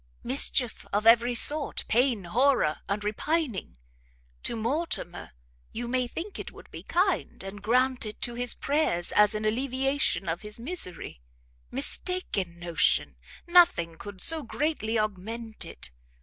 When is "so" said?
14.23-14.41